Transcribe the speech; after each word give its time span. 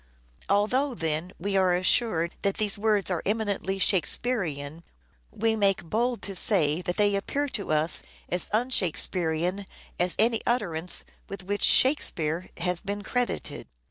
Although, 0.49 0.95
then, 0.95 1.31
we 1.37 1.55
are 1.55 1.75
assured 1.75 2.33
that 2.41 2.55
these 2.57 2.75
words 2.75 3.11
are 3.11 3.21
eminently 3.23 3.77
Shakespearean, 3.77 4.83
we 5.29 5.55
make 5.55 5.83
bold 5.83 6.23
to 6.23 6.33
say 6.33 6.81
that 6.81 6.97
they 6.97 7.13
appear 7.15 7.47
to 7.49 7.71
us 7.71 8.01
as 8.27 8.49
un 8.51 8.71
Shakespearean 8.71 9.67
as 9.99 10.15
any 10.17 10.41
utterance 10.43 11.03
with 11.29 11.43
which" 11.43 11.61
Shakespeare" 11.81 12.49
has 12.65 12.79
been 12.81 13.03
credited. 13.03 13.67